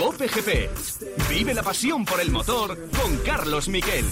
[0.00, 0.70] Cope GP.
[1.28, 4.06] Vive la pasión por el motor con Carlos Miquel.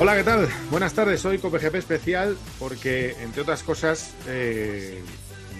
[0.00, 0.48] Hola, ¿qué tal?
[0.72, 5.00] Buenas tardes, soy COPGP especial porque, entre otras cosas, eh,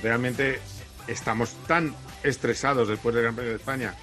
[0.02, 0.58] realmente
[1.06, 3.94] estamos tan estresados después del Gran Premio de España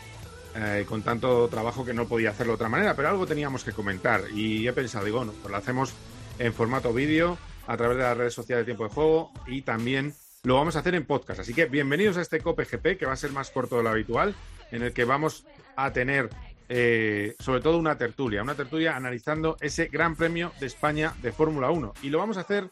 [0.55, 3.73] eh, con tanto trabajo que no podía hacerlo de otra manera, pero algo teníamos que
[3.73, 5.93] comentar y he pensado, digo, bueno, pues lo hacemos
[6.39, 7.37] en formato vídeo
[7.67, 10.79] a través de las redes sociales de Tiempo de Juego y también lo vamos a
[10.79, 11.41] hacer en podcast.
[11.41, 14.35] Así que bienvenidos a este COPGP que va a ser más corto de lo habitual,
[14.71, 15.45] en el que vamos
[15.75, 16.29] a tener
[16.67, 21.69] eh, sobre todo una tertulia, una tertulia analizando ese Gran Premio de España de Fórmula
[21.69, 21.93] 1.
[22.01, 22.69] Y lo vamos a hacer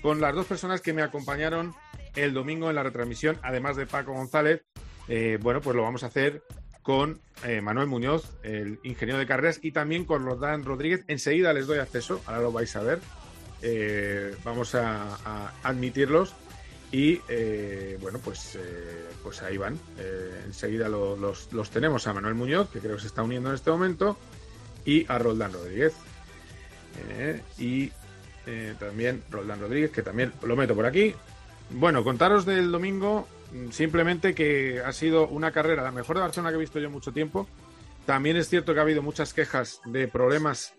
[0.00, 1.74] con las dos personas que me acompañaron
[2.14, 4.62] el domingo en la retransmisión, además de Paco González.
[5.08, 6.42] Eh, bueno, pues lo vamos a hacer
[6.86, 11.04] con eh, Manuel Muñoz, el ingeniero de carreras, y también con Rodán Rodríguez.
[11.08, 13.00] Enseguida les doy acceso, ahora lo vais a ver.
[14.44, 16.34] vamos a admitirlos
[16.92, 19.78] y eh, bueno, pues, eh, pues ahí van.
[19.98, 23.56] Eh, enseguida los, los, tenemos a Manuel Muñoz, que creo que se está uniendo en
[23.56, 24.16] este momento,
[24.84, 25.94] y a Roldán Rodríguez.
[27.58, 27.92] y
[28.78, 31.14] también Roldán Rodríguez, que también lo meto por aquí.
[31.70, 33.26] Bueno, contaros del domingo,
[33.70, 36.92] simplemente que ha sido una carrera, la mejor de Barcelona que he visto yo en
[36.92, 37.48] mucho tiempo.
[38.04, 40.74] También es cierto que ha habido muchas quejas de problemas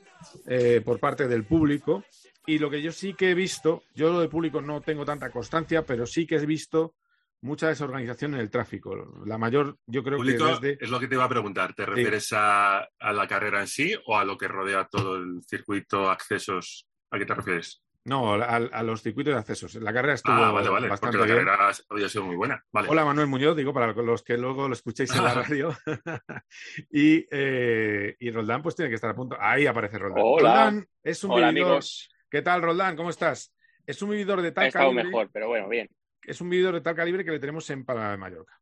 [0.85, 2.03] por parte del público
[2.47, 5.29] y lo que yo sí que he visto, yo lo de público no tengo tanta
[5.29, 6.95] constancia, pero sí que he visto
[7.41, 8.95] mucha desorganización en el tráfico.
[9.25, 10.77] La mayor, yo creo que desde...
[10.79, 11.73] Es lo que te iba a preguntar.
[11.73, 16.09] ¿Te refieres a, la carrera en sí o a lo que rodea todo el circuito,
[16.09, 16.87] accesos?
[17.11, 17.83] ¿A qué te refieres?
[18.07, 19.75] No, a, los circuitos de accesos.
[19.75, 22.63] La carrera estuvo ah, vale, vale, bastante porque la carrera había sido muy buena.
[22.71, 25.77] Hola, Manuel Muñoz, digo, para los que luego lo escuchéis en la radio.
[26.89, 29.35] y, eh, y Roldán, pues tiene que estar a punto.
[29.37, 30.23] Ahí aparece Roldán.
[30.25, 30.49] Hola.
[30.49, 32.09] Roldán es un Hola, amigos.
[32.29, 32.95] ¿Qué tal, Roldán?
[32.95, 33.53] ¿Cómo estás?
[33.85, 35.89] Es un vividor de tal He estado mejor, pero bueno, bien.
[36.23, 38.57] Es un vividor de tal calibre que le tenemos en Palma de Mallorca.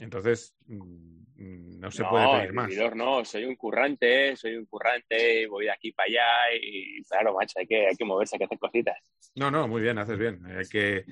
[0.00, 2.68] Entonces, mm, no se puede pedir más.
[2.68, 7.34] Vividor no, soy un currante, soy un currante, voy de aquí para allá y claro,
[7.34, 8.96] macho, hay que, hay que moverse, hay que hacer cositas.
[9.34, 10.44] No, no, muy bien, haces bien.
[10.46, 11.04] Hay que,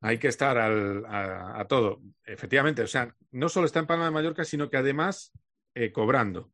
[0.00, 2.00] hay que estar al, a, todo.
[2.24, 5.32] Efectivamente, o sea, no solo está en Palma de Mallorca, sino que además
[5.74, 6.52] eh, cobrando,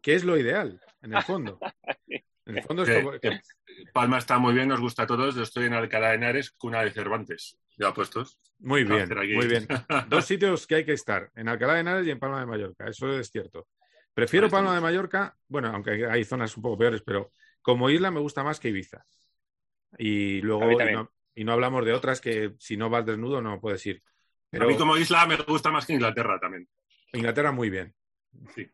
[0.00, 1.58] que es lo ideal, en el fondo.
[2.46, 3.40] En el fondo es que,
[3.92, 5.34] Palma está muy bien, nos gusta a todos.
[5.34, 7.58] Yo estoy en Alcalá de Henares, cuna de Cervantes.
[7.76, 8.38] ¿Ya puestos?
[8.60, 9.66] Muy bien, muy bien.
[10.08, 12.86] Dos sitios que hay que estar, en Alcalá de Henares y en Palma de Mallorca,
[12.88, 13.66] eso es cierto.
[14.14, 17.32] Prefiero Palma de Mallorca, bueno, aunque hay zonas un poco peores, pero
[17.62, 19.04] como isla me gusta más que Ibiza.
[19.98, 20.70] Y luego,
[21.34, 24.02] y no, hablamos de otras que si no vas desnudo no puedes ir.
[24.52, 26.68] A mí como isla me gusta más que Inglaterra también.
[27.12, 27.92] Inglaterra muy bien.
[28.54, 28.70] Sí.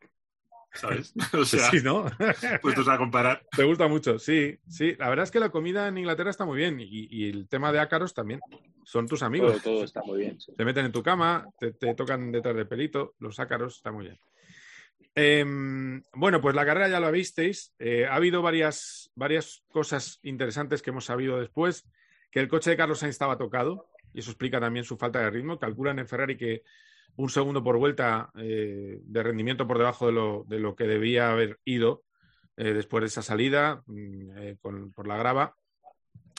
[0.74, 1.14] ¿Sabes?
[1.34, 2.06] O sea, sí, ¿no?
[2.62, 3.42] puestos a comparar.
[3.56, 4.94] Te gusta mucho, sí, sí.
[4.98, 7.80] La verdad es que la comida en Inglaterra está muy bien y, el tema de
[7.80, 8.40] ácaros también.
[8.84, 9.62] Son tus amigos.
[9.62, 10.38] Todo, está muy bien.
[10.56, 14.18] Te meten en tu cama, te, tocan detrás del pelito, los ácaros, está muy bien.
[15.14, 17.74] Em, bueno, pues la carrera ya la visteis.
[17.78, 21.88] Eh, ha habido varias, varias cosas interesantes que hemos sabido después.
[22.30, 25.30] Que el coche de Carlos Sainz estaba tocado, y eso explica también su falta de
[25.30, 25.58] ritmo.
[25.58, 26.62] Calculan en Ferrari que
[27.16, 31.30] un segundo por vuelta eh, de rendimiento por debajo de lo, de lo que debía
[31.30, 32.02] haber ido
[32.56, 35.54] eh, después de esa salida mm, eh, por la grava.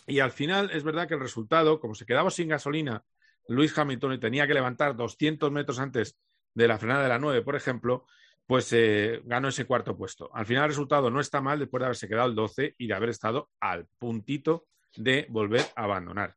[0.08, 3.04] Y al final es verdad que el resultado, como se quedaba sin gasolina
[3.48, 6.18] Luis Hamilton y tenía que levantar 200 metros antes
[6.54, 8.06] de la frenada de la 9, por ejemplo,
[8.46, 8.76] pues
[9.24, 10.30] ganó ese cuarto puesto.
[10.34, 12.94] Al final el resultado no está mal después de haberse quedado el 12 y de
[12.94, 14.66] haber estado al puntito
[14.98, 16.36] de volver a abandonar.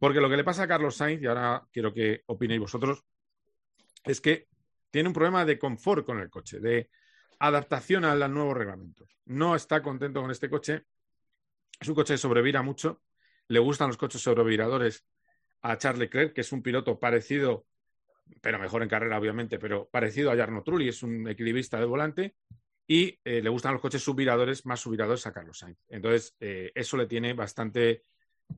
[0.00, 3.04] Porque lo que le pasa a Carlos Sainz, y ahora quiero que opinéis vosotros,
[4.04, 4.48] es que
[4.90, 6.90] tiene un problema de confort con el coche, de
[7.38, 9.08] adaptación a los nuevos reglamentos.
[9.26, 10.84] No está contento con este coche.
[11.80, 13.02] Es un coche que sobrevira mucho.
[13.48, 15.04] Le gustan los coches sobreviradores
[15.62, 17.66] a Charles Leclerc, que es un piloto parecido,
[18.40, 22.36] pero mejor en carrera, obviamente, pero parecido a Jarno Trulli, es un equilibrista de volante.
[22.86, 25.78] Y eh, le gustan los coches subviradores, más subviradores a Carlos Sainz.
[25.88, 28.02] Entonces, eh, eso le tiene bastante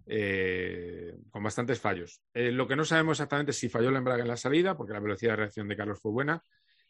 [0.06, 2.22] eh, con bastantes fallos.
[2.34, 4.92] Eh, lo que no sabemos exactamente es si falló el embrague en la salida, porque
[4.92, 6.42] la velocidad de reacción de Carlos fue buena,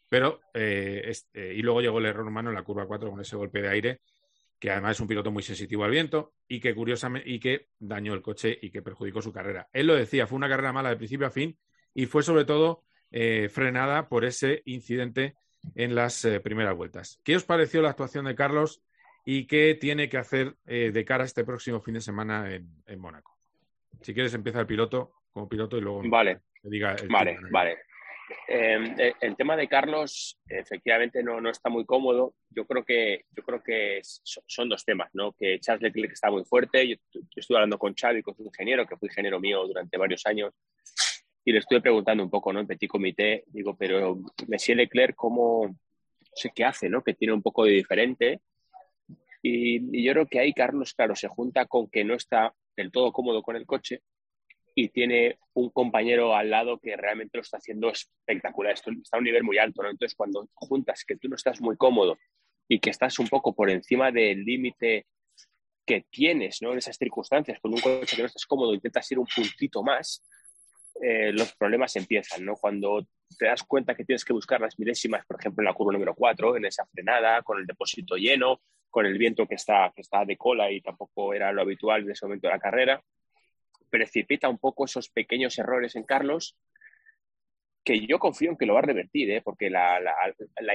[0.09, 3.61] pero eh, y luego llegó el error humano en la curva 4 con ese golpe
[3.61, 4.01] de aire,
[4.59, 8.13] que además es un piloto muy sensitivo al viento y que curiosamente y que dañó
[8.13, 9.67] el coche y que perjudicó su carrera.
[9.73, 11.57] Él lo decía, fue una carrera mala de principio a fin
[11.93, 12.83] y fue sobre todo
[13.49, 15.35] frenada por ese incidente
[15.75, 17.19] en las primeras vueltas.
[17.23, 18.81] ¿Qué os pareció la actuación de Carlos?
[19.25, 22.99] Y qué tiene que hacer eh, de cara a este próximo fin de semana en,
[22.99, 23.37] Mónaco.
[24.01, 26.41] Si quieres, empieza el piloto como piloto y luego vale.
[26.63, 26.95] diga.
[27.09, 27.77] vale, vale.
[28.47, 32.35] Eh, el tema de Carlos, efectivamente, no, no, está muy cómodo.
[32.49, 35.33] Yo creo que, yo creo que son dos temas, ¿no?
[35.33, 36.87] Que Charles Leclerc está muy fuerte.
[36.87, 36.95] Yo,
[37.35, 40.53] estuve hablando con Xavi, con su ingeniero, que fue ingeniero mío durante varios años,
[41.45, 42.59] y le estuve preguntando un poco, ¿no?
[42.59, 44.17] En petit comité, digo, pero
[44.47, 45.77] Monsieur Leclerc, ¿cómo, no
[46.35, 47.03] sé qué hace, ¿no?
[47.03, 48.41] Que tiene un poco de diferente.
[49.45, 53.11] Y, yo creo que ahí Carlos, claro, se junta con que no está del todo
[53.11, 54.01] cómodo con el coche
[54.73, 58.73] y tiene un compañero al lado que realmente lo está haciendo espectacular.
[58.73, 59.83] Esto está a un nivel muy alto.
[59.83, 62.17] Entonces, cuando juntas que tú no estás muy cómodo
[62.67, 65.05] y que estás un poco por encima del límite
[65.85, 66.71] que tienes, ¿no?
[66.71, 70.25] En esas circunstancias, con un coche que no estás cómodo, intentas ir un puntito más,
[71.01, 72.55] eh, los problemas empiezan, ¿no?
[72.55, 73.05] Cuando
[73.37, 76.15] te das cuenta que tienes que buscar las milésimas, por ejemplo, en la curva número
[76.15, 78.61] 4, en esa frenada, con el depósito lleno,
[78.93, 82.11] con el viento que está, que está de cola y tampoco era lo habitual en
[82.11, 83.03] ese momento de la carrera,
[83.89, 86.55] precipita un poco esos pequeños errores en Carlos,
[87.83, 89.41] que yo confío en que lo va a revertir, ¿eh?
[89.43, 89.99] porque la,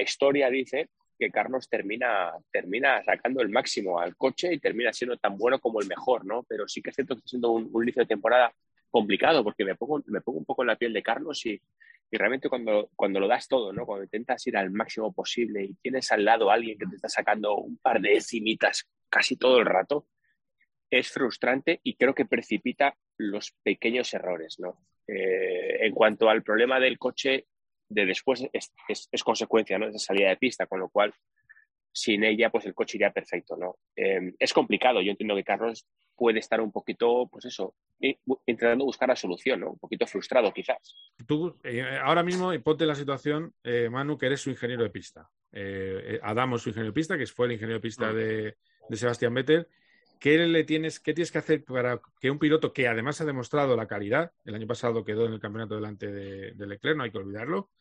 [0.01, 5.37] historia dice que Carlos termina, termina sacando el máximo al coche y termina siendo tan
[5.37, 6.43] bueno como el mejor, ¿no?
[6.43, 8.51] Pero sí que es cierto que está siendo un, inicio de temporada
[8.91, 11.61] complicado, porque me pongo, me pongo un poco en la piel de Carlos y,
[12.11, 13.85] y realmente cuando, cuando lo das todo, ¿no?
[13.85, 17.09] Cuando intentas ir al máximo posible y tienes al lado a alguien que te está
[17.09, 20.07] sacando un par de decimitas casi todo el rato,
[20.89, 24.59] es frustrante y creo que precipita los pequeños errores.
[24.59, 24.85] ¿no?
[25.07, 27.45] Eh, en cuanto al problema del coche,
[27.89, 29.85] de después es, es, consecuencia ¿no?
[29.85, 31.13] de esa salida de pista, con lo cual
[31.91, 33.55] sin ella pues el coche iría perfecto.
[33.57, 33.77] ¿no?
[33.95, 37.75] Eh, es complicado, yo entiendo que Carlos puede estar un poquito, pues eso,
[38.45, 39.71] intentando buscar la solución, ¿no?
[39.71, 40.93] un poquito frustrado quizás.
[41.25, 43.53] Tú eh, ahora mismo ponte la situación,
[43.89, 45.29] Manu, que eres su ingeniero de pista.
[46.21, 48.15] Adamo su ingeniero de pista, que fue el ingeniero de pista mm.
[48.15, 48.57] de,
[48.89, 49.67] de Sebastián Vettel
[50.19, 53.77] ¿Qué, le tienes, ¿Qué tienes que hacer para que un piloto que además ha demostrado
[53.77, 57.19] la calidad, el año pasado quedó en el campeonato delante de, Leclerc, no hay que
[57.19, 57.71] olvidarlo,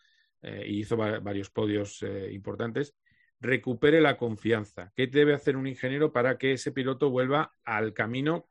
[0.43, 2.95] eh, y hizo varios podios eh, importantes,
[3.41, 4.93] recupere la confianza?
[4.97, 8.49] ¿Qué debe hacer un ingeniero para que ese piloto vuelva al camino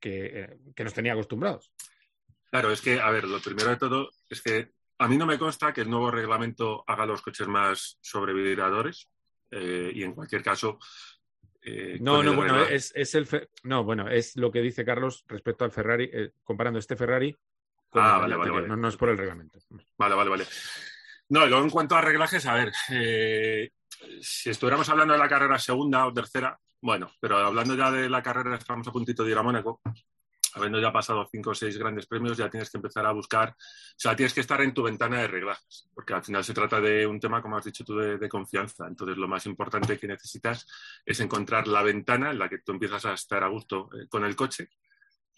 [0.00, 1.72] que, eh, que nos tenía acostumbrados?
[2.50, 5.38] Claro, es que, a ver, lo primero de todo es que a mí no me
[5.38, 9.08] consta que el nuevo reglamento haga los coches más sobreviviradores
[9.50, 10.78] y en cualquier caso
[11.64, 13.28] eh, no, no, bueno, es, el
[13.62, 17.36] no, bueno, es lo que dice Carlos respecto al Ferrari, eh, comparando este Ferrari
[17.88, 19.60] con ah, vale, vale, No, es por el reglamento.
[19.96, 20.44] Vale, vale, vale.
[21.28, 23.70] No, luego en cuanto a reglajes, a ver, eh,
[24.20, 28.22] si estuviéramos hablando de la carrera segunda o tercera, bueno, pero hablando ya de la
[28.22, 29.80] carrera, estamos a puntito de ir a Mónaco
[30.54, 33.54] habiendo ya pasado cinco o seis grandes premios, ya tienes que empezar a buscar, o
[33.96, 37.06] sea, tienes que estar en tu ventana de reglajes, porque al final se trata de
[37.06, 38.86] un tema, como has dicho tú, de, confianza.
[38.86, 40.66] Entonces, lo más importante que necesitas
[41.04, 44.24] es encontrar la ventana en la que tú empiezas a estar a gusto eh, con
[44.24, 44.70] el coche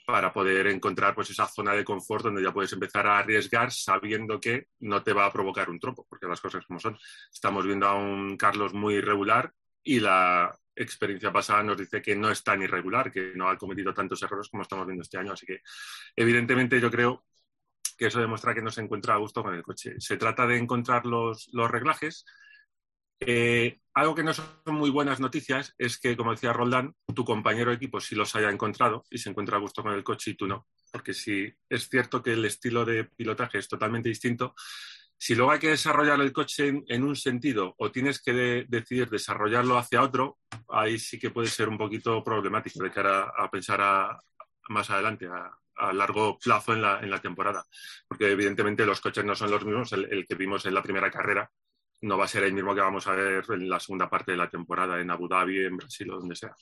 [0.06, 4.38] para poder encontrar pues esa zona de confort donde ya puedes empezar a arriesgar sabiendo
[4.38, 6.98] que no te va a provocar un trompo, porque las cosas como son.
[7.32, 9.52] Estamos viendo a un Carlos muy irregular
[9.82, 13.94] y la, experiencia pasada nos dice que no es tan irregular, que no ha cometido
[13.94, 15.32] tantos errores como estamos viendo este año.
[15.32, 15.60] Así que,
[16.16, 17.24] evidentemente, yo creo
[17.96, 19.94] que eso demuestra que no se encuentra a gusto con el coche.
[19.98, 22.24] Se trata de encontrar los, reglajes.
[23.26, 27.70] Eh, algo que no son muy buenas noticias es que, como decía Roldán, tu compañero
[27.70, 30.34] de equipo sí los haya encontrado y se encuentra a gusto con el coche y
[30.34, 30.66] tú no.
[30.92, 34.54] Porque si es cierto que el estilo de pilotaje es totalmente distinto,
[35.16, 39.78] si luego hay que desarrollar el coche en, un sentido o tienes que decidir desarrollarlo
[39.78, 44.18] hacia otro, ahí sí que puede ser un poquito problemático de cara a, pensar
[44.68, 47.64] más adelante, a, largo plazo en la, temporada.
[48.06, 49.92] Porque evidentemente los coches no son los mismos.
[49.92, 51.50] El, que vimos en la primera carrera
[52.04, 54.38] no va a ser el mismo que vamos a ver en la segunda parte de
[54.38, 56.54] la temporada, en Abu Dhabi, en Brasil o donde sea.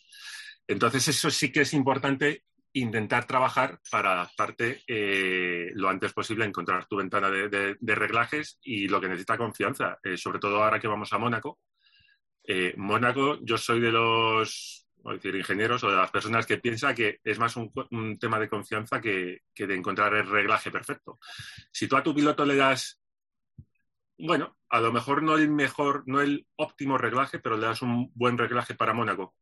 [0.67, 2.45] Entonces, eso sí que es importante
[2.75, 9.01] intentar trabajar para adaptarte eh, lo antes posible, encontrar tu ventana de, reglajes y lo
[9.01, 11.59] que necesita confianza, eh, sobre todo ahora que vamos a Mónaco.
[12.45, 17.19] Eh, Mónaco, yo soy de los decir, ingenieros o de las personas que piensa que
[17.25, 21.19] es más un, tema de confianza que, que, de encontrar el reglaje perfecto.
[21.73, 23.02] Si tú a tu piloto le das,
[24.27, 28.11] bueno, a lo mejor no el mejor, no el óptimo reglaje, pero le das un
[28.15, 29.35] buen reglaje para Mónaco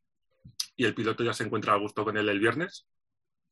[0.80, 2.86] y el piloto ya se encuentra a gusto con él el viernes,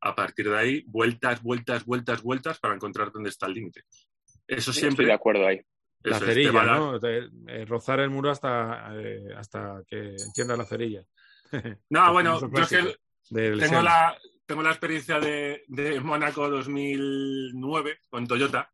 [0.00, 3.82] a partir de ahí, vueltas, vueltas, vueltas, vueltas para encontrar dónde está el límite.
[4.47, 5.04] Eso siempre.
[5.04, 5.61] Estoy de acuerdo ahí.
[6.04, 6.97] La cerilla, ¿no?
[6.97, 11.04] Eh, rozar el muro hasta, eh, hasta que encienda la cerilla.
[11.90, 12.50] No, bueno, yo
[13.30, 18.70] tengo la, tengo la experiencia de, de Mónaco 2009 con Toyota,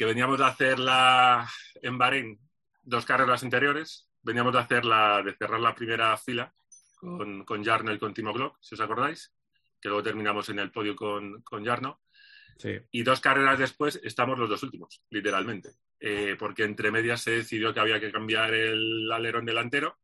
[0.00, 1.46] que veníamos de hacerla
[1.82, 2.40] en Bahrein
[2.82, 4.08] dos carreras anteriores.
[4.22, 6.54] Veníamos de hacer de cerrar la primera fila
[6.96, 9.30] con, con Jarno y con Timo Glock, si os acordáis
[9.78, 12.00] que luego terminamos en el podio con, con Jarno.
[12.90, 15.72] Y dos carreras después estamos los dos últimos, literalmente.
[16.00, 19.98] eh, porque entre medias se decidió que había que cambiar el alerón delantero.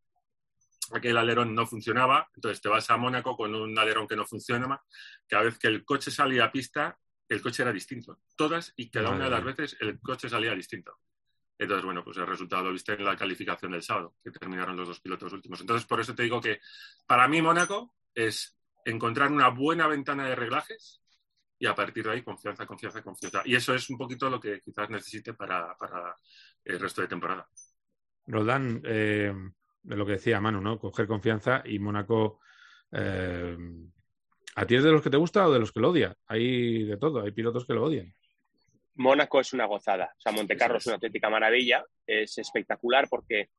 [0.92, 4.78] Aquel alerón no funcionaba, entonces te vas a Mónaco con un alerón que no funciona.
[5.26, 8.20] Cada vez que el coche salía a pista, el coche era distinto.
[8.36, 10.98] Todas y cada una de las veces el coche salía distinto.
[11.58, 14.88] Entonces, bueno, pues el resultado lo viste en la calificación del sábado, que terminaron los
[14.88, 15.60] dos pilotos últimos.
[15.60, 16.60] Entonces, por eso te digo que
[17.06, 21.00] para mí Mónaco es encontrar una buena ventana de reglajes
[21.58, 23.42] y a partir de ahí confianza, confianza, confianza.
[23.46, 25.74] Y eso es un poquito lo que quizás necesite para,
[26.64, 27.48] el resto de temporada.
[28.26, 29.32] Roldán, eh,
[29.82, 30.78] de lo que decía Manu, ¿no?
[30.78, 32.40] Coger confianza y Mónaco.
[32.92, 33.56] Eh,
[34.56, 36.14] ¿A ti es de los que te gusta o de los que lo odian?
[36.26, 38.12] Hay de todo, hay pilotos que lo odian.
[38.94, 40.14] Mónaco es una gozada.
[40.16, 41.84] O sea, Montecarlo es una auténtica maravilla.
[42.06, 43.50] Es espectacular porque,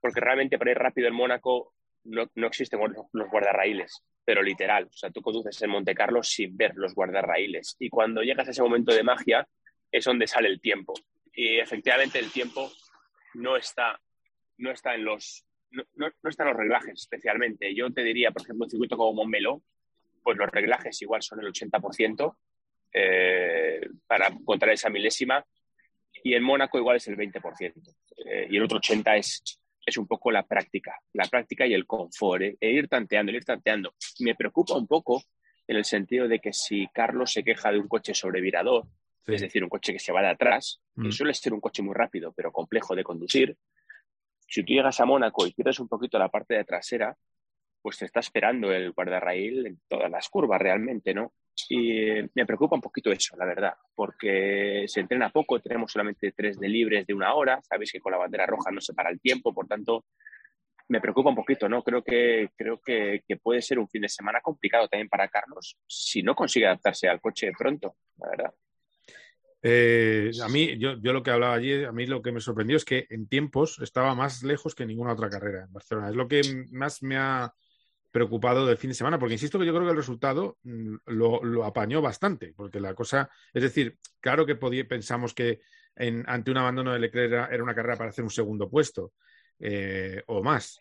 [0.00, 2.80] porque realmente para ir rápido en Mónaco no, no existen
[3.12, 4.86] los guardarraíles, pero literal.
[4.86, 7.76] O sea, tú conduces en Montecarlo sin ver los guardarraíles.
[7.78, 9.46] Y cuando llegas a ese momento de magia
[9.92, 10.94] es donde sale el tiempo.
[11.32, 12.72] Y efectivamente el tiempo
[13.34, 14.00] no está,
[14.58, 17.72] no está en los no, no, está en los reglajes especialmente.
[17.72, 19.62] Yo te diría, por ejemplo, un circuito como Montmeló,
[20.22, 22.36] pues los reglajes igual son el 80%,
[22.92, 25.44] eh, para encontrar esa milésima.
[26.22, 27.94] Y en Mónaco igual es el 20%.
[28.24, 31.86] Eh, y el otro 80% es, es un poco la práctica, la práctica y el
[31.86, 33.94] confort, eh, e ir tanteando, ir tanteando.
[34.20, 35.22] Me preocupa un poco
[35.66, 38.86] en el sentido de que si Carlos se queja de un coche sobrevirador,
[39.26, 41.12] es decir, un coche que se va de atrás, que mm.
[41.12, 43.56] suele ser un coche muy rápido, pero complejo de conducir,
[44.48, 47.16] si tú llegas a Mónaco y pierdes un poquito la parte de trasera,
[47.82, 51.32] pues te está esperando el guardarraíl en todas las curvas realmente, ¿no?
[51.68, 56.58] Y me preocupa un poquito eso, la verdad, porque se entrena poco, tenemos solamente tres
[56.58, 59.20] de libres de una hora, sabéis que con la bandera roja no se para el
[59.20, 60.04] tiempo, por tanto,
[60.88, 61.82] me preocupa un poquito, ¿no?
[61.82, 66.22] Creo que, creo que, puede ser un fin de semana complicado también para Carlos si
[66.22, 68.54] no consigue adaptarse al coche pronto, la verdad.
[69.62, 72.76] Eh, a mí, yo, yo, lo que hablaba allí, a mí lo que me sorprendió
[72.76, 76.08] es que en tiempos estaba más lejos que ninguna otra carrera en Barcelona.
[76.08, 77.52] Es lo que más me ha,
[78.10, 81.64] preocupado del fin de semana, porque insisto que yo creo que el resultado mm, lo,
[81.64, 85.60] apañó bastante, porque la cosa, es decir, claro que pensamos que
[85.96, 89.12] en, ante un abandono de Leclerc era, una carrera para hacer un segundo puesto
[89.58, 90.80] eh, o más,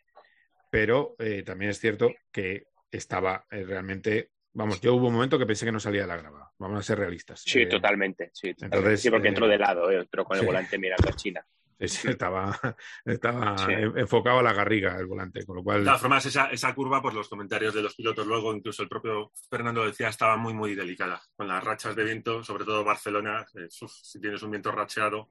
[0.71, 5.45] pero eh, también es cierto que estaba eh, realmente, vamos, yo hubo un momento que
[5.45, 7.41] pensé que no salía de la grava, vamos a ser realistas.
[7.45, 11.13] Sí, totalmente, sí, Entonces, sí, porque entró de lado, entró con el volante mirando a
[11.13, 11.45] China.
[11.79, 12.59] Estaba,
[13.05, 13.55] estaba
[13.95, 15.79] enfocado a la garriga el volante, con lo cual...
[15.79, 18.89] De todas formas, esa, esa curva, por los comentarios de los pilotos luego, incluso el
[18.89, 21.21] propio Fernando decía, estaba muy, muy delicada.
[21.35, 25.29] Con las rachas de viento, sobre todo Barcelona, eh, si tienes un viento racheado,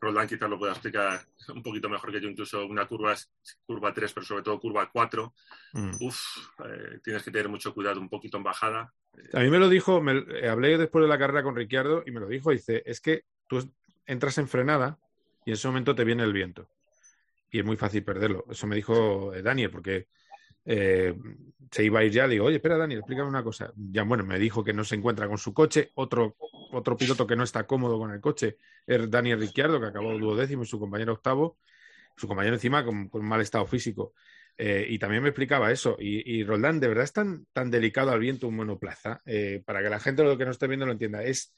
[0.00, 1.20] Roland quizás lo pueda explicar
[1.54, 3.14] un poquito mejor que yo, incluso una curva
[3.66, 5.34] curva 3, pero sobre todo curva 4.
[5.74, 5.90] Mm.
[6.00, 6.18] Uf,
[6.64, 8.92] eh, tienes que tener mucho cuidado, un poquito en bajada.
[9.34, 12.12] A mí me lo dijo, me, eh, hablé después de la carrera con Ricciardo y
[12.12, 13.70] me lo dijo, dice, es que tú
[14.06, 14.98] entras en frenada
[15.44, 16.68] y en ese momento te viene el viento.
[17.50, 18.44] Y es muy fácil perderlo.
[18.50, 20.08] Eso me dijo eh, Daniel, porque
[20.64, 21.14] eh,
[21.70, 22.28] se iba a ir ya.
[22.28, 23.72] Digo, oye, espera, Daniel, explícame una cosa.
[23.76, 25.90] Ya, bueno, me dijo que no se encuentra con su coche.
[25.94, 26.36] Otro,
[26.72, 30.62] otro piloto que no está cómodo con el coche es Daniel Ricciardo, que acabó duodécimo,
[30.62, 31.58] y su compañero octavo.
[32.16, 34.14] Su compañero encima con, mal estado físico.
[34.56, 35.96] Eh, y también me explicaba eso.
[35.98, 39.22] Y, y, Roldán, ¿de verdad es tan, tan delicado al viento un monoplaza?
[39.64, 41.24] para que la gente lo que no esté viendo lo entienda.
[41.24, 41.52] Es,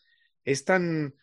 [0.45, 1.15] es tan,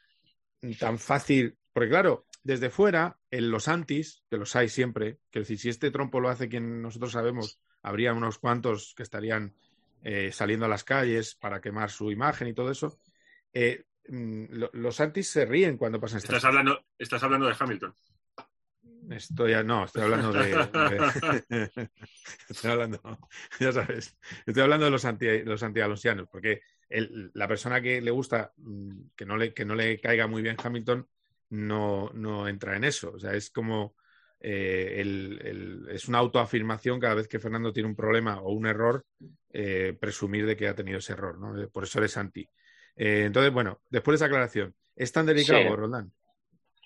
[0.78, 1.58] tan fácil.
[1.74, 5.92] Porque claro, desde fuera, en los antis, que los hay siempre, que decir, si este
[5.92, 9.56] trompo lo hace quien nosotros sabemos, habría unos cuantos que estarían
[10.04, 13.00] eh, saliendo a las calles para quemar su imagen y todo eso.
[13.54, 17.94] Eh, mm, los antis se ríen cuando pasan estas estás hablando Estás hablando de Hamilton.
[19.10, 20.52] Estoy, no, estoy hablando de,
[22.50, 23.02] estoy hablando,
[23.60, 24.16] ya sabes,
[24.46, 29.26] estoy hablando de los anti, los antialonsianos, porque la persona que le gusta mm, que
[29.26, 31.08] no le, que no le caiga muy bien Hamilton
[31.50, 33.12] no, no entra en eso.
[33.14, 33.96] O sea, es como
[34.42, 39.06] eh, es una autoafirmación cada vez que Fernando tiene un problema o un error,
[39.52, 41.70] eh, presumir de que ha tenido ese error, ¿no?
[41.70, 42.48] Por eso eres anti.
[42.96, 46.12] Eh, entonces, bueno, después de esa aclaración, ¿es tan delicado, Roland?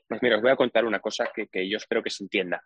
[0.07, 2.63] Pues mira, os voy a contar una cosa que, yo espero que se entienda.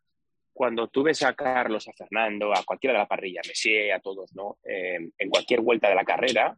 [0.54, 4.00] Cuando tú ves a Carlos, a Fernando, a cualquiera de la parrilla, a Messi, a
[4.00, 4.58] todos, ¿no?
[4.64, 6.58] en cualquier vuelta de la carrera,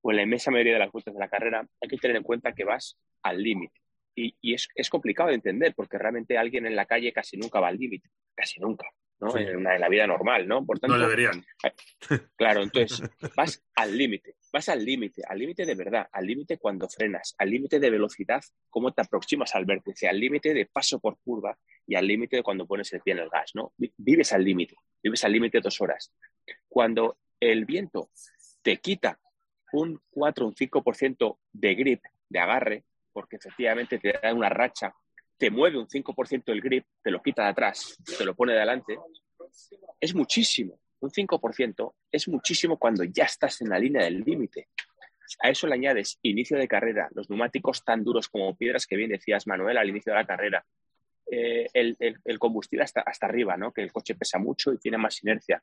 [0.00, 2.22] o en la inmensa mayoría de las vueltas de la carrera, hay que tener en
[2.22, 3.81] cuenta que vas al límite.
[4.14, 7.68] Y, es, es, complicado de entender porque realmente alguien en la calle casi nunca va
[7.68, 8.86] al límite, casi nunca,
[9.20, 9.36] ¿no?
[9.36, 10.66] En, la vida normal, ¿no?
[10.66, 11.44] Por tanto, no deberían.
[12.36, 13.02] Claro, entonces
[13.34, 17.48] vas al límite, vas al límite, al límite de verdad, al límite cuando frenas, al
[17.48, 21.94] límite de velocidad, cómo te aproximas al vértice, al límite de paso por curva y
[21.94, 23.72] al límite de cuando pones el pie en el gas, ¿no?
[23.96, 26.12] Vives al límite, vives al límite dos horas.
[26.68, 28.10] Cuando el viento
[28.62, 29.18] te quita
[29.72, 34.92] un 4 un 5% de grip, de agarre, porque efectivamente te da una racha
[35.42, 38.58] te mueve un 5% el grip, te lo quita de atrás, te lo pone de
[38.58, 38.96] adelante,
[40.00, 40.78] es muchísimo.
[41.00, 44.68] Un 5% es muchísimo cuando ya estás en la línea del límite.
[45.40, 49.10] A eso le añades inicio de carrera, los neumáticos tan duros como piedras que bien
[49.10, 50.64] decías, Manuel, al inicio de la carrera,
[51.28, 53.72] eh, el, combustible hasta, hasta arriba, ¿no?
[53.72, 55.60] que el coche pesa mucho y tiene más inercia.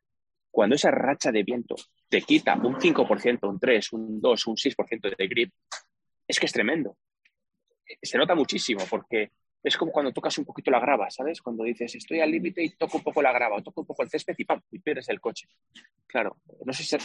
[0.52, 1.76] Cuando esa racha de viento
[2.10, 5.54] te quita un 5%, un 3, un 2, un 6% de grip,
[6.28, 6.98] es que es tremendo.
[8.02, 9.32] Se nota muchísimo porque
[9.62, 11.42] es como cuando tocas un poquito la grava, ¿sabes?
[11.42, 14.04] Cuando dices, estoy al límite y toco un poco la grava, o toco un poco
[14.04, 14.62] el césped y ¡pam!
[14.72, 15.50] y pierdes el coche.
[16.08, 16.96] Claro, no sé si,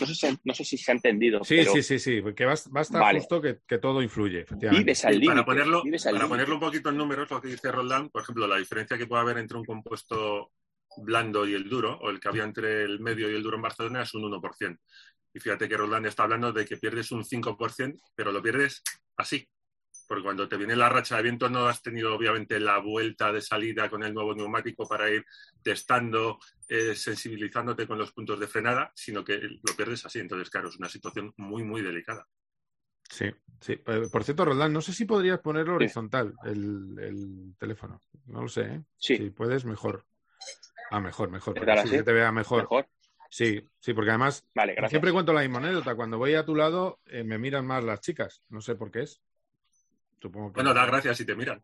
[0.44, 1.42] no sé si, se ha entendido.
[1.42, 2.70] Sí, sí, sí, sí, porque basta
[3.12, 4.84] justo que, todo influye, efectivamente.
[4.84, 5.32] Vives al límite.
[5.32, 8.58] Para, ponerlo, para ponerlo un poquito en números, lo que dice Roldán, por ejemplo, la
[8.58, 10.52] diferencia que puede haber entre un compuesto
[10.98, 13.62] blando y el duro, o el que había entre el medio y el duro en
[13.62, 14.78] Barcelona, es un 1%.
[15.34, 18.80] Y fíjate que Roldán está hablando de que pierdes un 5%, pero lo pierdes
[19.16, 19.48] así,
[20.06, 23.40] porque cuando te viene la racha de viento no has tenido obviamente la vuelta de
[23.40, 25.24] salida con el nuevo neumático para ir
[25.62, 30.20] testando, eh, sensibilizándote con los puntos de frenada, sino que lo pierdes así.
[30.20, 32.26] Entonces, claro, es una situación muy, muy delicada.
[33.08, 33.30] Sí,
[33.60, 33.76] sí.
[33.76, 38.00] Por cierto, Roldán, no sé si podrías ponerlo horizontal el, teléfono.
[38.26, 38.82] No lo sé, ¿eh?
[38.96, 39.16] Sí.
[39.16, 40.04] Si puedes, mejor.
[40.90, 41.54] Ah, mejor, mejor.
[41.54, 42.68] Para que te vea mejor.
[43.30, 44.46] Sí, sí, porque además
[44.88, 45.96] siempre cuento la misma anécdota.
[45.96, 48.42] Cuando voy a tu lado, eh, me miran más las chicas.
[48.48, 49.20] No sé por qué es.
[50.30, 51.62] Bueno, da gracias si te miran.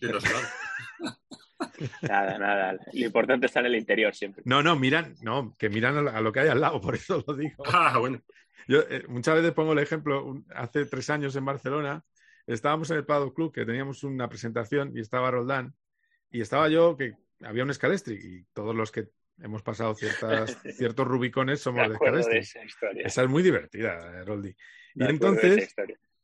[2.02, 2.78] nada, nada.
[2.92, 4.42] Lo importante está en el interior siempre.
[4.46, 7.34] No, no, miran, no, que miran a lo que hay al lado, por eso lo
[7.34, 7.64] digo.
[7.72, 8.20] Ah, bueno.
[8.66, 12.02] Yo eh, muchas veces pongo el ejemplo, hace tres años en Barcelona,
[12.46, 15.74] estábamos en el Pado Club, que teníamos una presentación y estaba Roldán,
[16.30, 19.08] y estaba yo, que había un Scalestri, y todos los que
[19.38, 22.38] hemos pasado ciertas, ciertos rubicones somos de Scalestri.
[23.04, 24.56] esa, es muy divertida, eh, Roldi.
[24.94, 25.74] Y entonces,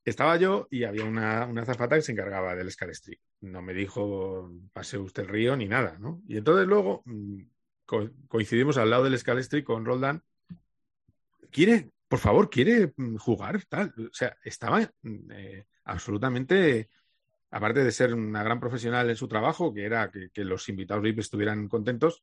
[0.05, 3.19] estaba yo y había una, una zafata que se encargaba del Scalestri.
[3.41, 6.23] No me dijo, pase usted el río ni nada, ¿no?
[6.27, 7.43] Y entonces luego mm,
[8.29, 10.23] coincidimos al lado del Scalestri con Roldán.
[11.51, 13.65] ¿Quiere, por favor, quiere mm, jugar?
[13.69, 13.93] Tal.
[13.99, 16.89] O sea, estaba mm, eh, absolutamente,
[17.51, 21.19] aparte de ser una gran profesional en su trabajo, que era que, los invitados VIP
[21.21, 22.23] estuvieran contentos,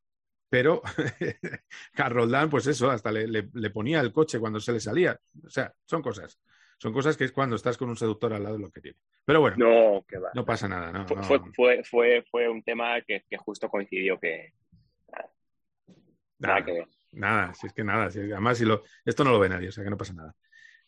[0.50, 0.82] pero
[1.96, 5.20] a Roldán, pues eso, hasta le, ponía el coche cuando se le salía.
[5.46, 6.40] O sea, son cosas.
[6.78, 8.98] Son cosas que es cuando estás con un seductor al lado lo que tiene.
[9.26, 10.92] Pero bueno, no, no pasa nada.
[10.92, 14.54] No, fue, fue, fue, fue, un tema que, justo coincidió que...
[16.40, 18.06] Nada, que Nada, si es que nada.
[18.06, 20.36] además, si lo, esto no lo ve nadie, o sea que no pasa nada.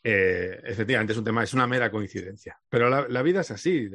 [0.04, 2.60] Eh, efectivamente, es un tema, es una mera coincidencia.
[2.70, 3.90] Pero la, vida es así,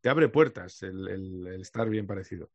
[0.00, 2.50] te abre puertas el estar bien parecido.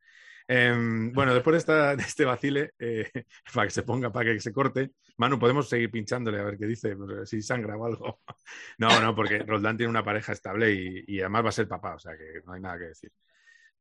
[0.48, 3.10] Em, bueno, después de, este vacile, eh,
[3.54, 6.68] para que se ponga, para que se corte, Manu, podemos seguir pinchándole a ver qué
[6.68, 8.20] dice, si sangra o algo.
[8.78, 10.72] No, no, porque Roldán tiene una pareja estable
[11.08, 13.12] y, además va a ser papá, o sea que no hay nada que decir.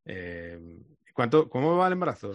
[0.04, 2.32] Em, ¿cuánto, ¿Cómo va el embarazo,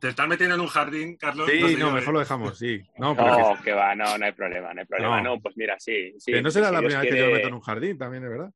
[0.00, 1.50] ¿Te estás, metiendo en un jardín, Carlos?
[1.50, 2.80] Sí, no, mejor lo dejamos, sí.
[2.98, 3.16] No,
[3.62, 3.72] que...
[3.72, 5.20] va, no, no hay problema, no hay problema.
[5.20, 6.14] No, pues mira, sí.
[6.24, 8.30] que no será la primera vez que yo me meto en un jardín también, es
[8.30, 8.52] verdad.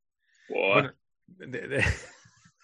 [0.49, 0.93] Bueno,
[1.27, 1.83] de,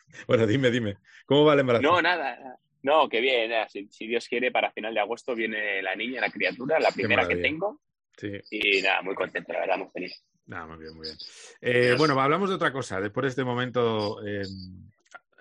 [0.27, 0.97] bueno, dime, dime.
[1.25, 1.83] ¿Cómo va el embarazo?
[1.83, 2.57] No, nada.
[2.81, 3.51] No, que bien.
[3.69, 7.37] Si, Dios quiere, para final de agosto viene la niña, la criatura, la primera que
[7.37, 7.81] tengo.
[8.17, 8.31] Sí.
[8.51, 10.23] Y nada, muy contento, la verdad, muy feliz.
[10.45, 11.17] Nada, muy bien, muy bien.
[11.61, 12.99] Eh, bueno, hablamos de otra cosa.
[12.99, 14.43] Después de este momento, eh,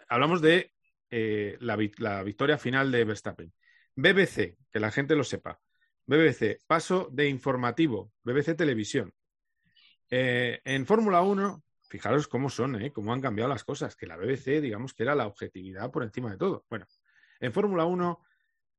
[0.09, 0.73] hablamos de
[1.11, 3.53] eh, la, victoria final de Verstappen.
[3.95, 5.61] BBC, que la gente lo sepa.
[6.07, 9.13] BBC, paso de informativo, BBC Televisión.
[10.11, 12.93] en Fórmula 1, Fijaros cómo son, ¿eh?
[12.93, 16.31] cómo han cambiado las cosas, que la BBC, digamos que era la objetividad por encima
[16.31, 16.67] de todo.
[16.69, 16.87] Bueno,
[17.41, 18.21] en Fórmula 1,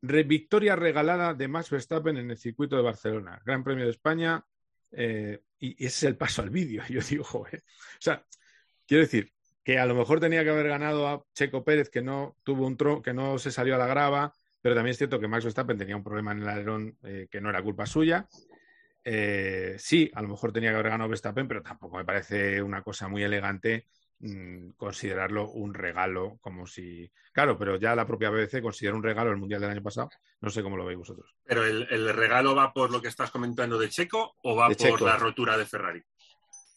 [0.01, 4.45] victoria regalada de Max Verstappen en el circuito de Barcelona, Gran Premio de España,
[4.91, 6.83] eh, y, ese es el paso al vídeo.
[6.89, 7.63] Yo digo, joder.
[7.65, 8.25] O sea,
[8.85, 12.37] quiero decir que a lo mejor tenía que haber ganado a Checo Pérez, que no
[12.43, 15.27] tuvo un tro que no se salió a la grava, pero también es cierto que
[15.27, 18.27] Max Verstappen tenía un problema en el alerón eh, que no era culpa suya.
[19.11, 22.83] Eh, sí, a lo mejor tenía que haber ganado Verstappen, pero tampoco me parece una
[22.83, 23.87] cosa muy elegante
[24.19, 27.11] mm, considerarlo un regalo, como si.
[27.33, 30.11] Claro, pero ya la propia BBC considera un regalo el Mundial del año pasado.
[30.41, 31.33] No sé cómo lo veis vosotros.
[31.43, 35.17] ¿Pero el, regalo va por lo que estás comentando de Checo o va por la
[35.17, 36.03] rotura de Ferrari?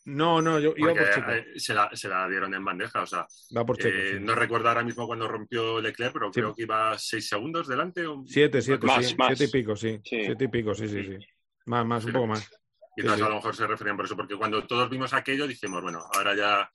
[0.07, 1.31] No, no, yo iba por Checo.
[1.33, 3.27] Eh, se, la, dieron en bandeja, o sea.
[3.55, 3.95] Va por Checo.
[3.95, 8.07] Eh, no recuerdo ahora mismo cuando rompió Leclerc, pero creo que iba seis segundos delante.
[8.07, 8.25] O...
[8.27, 9.17] Siete, siete, sí.
[9.17, 10.01] Siete y pico, sí.
[10.03, 11.19] Siete y pico, sí, sí, sí.
[11.67, 12.51] Más, más, un poco más.
[12.95, 15.81] Y entonces a lo mejor se referían por eso, porque cuando todos vimos aquello dijimos,
[15.81, 16.71] bueno, ahora ya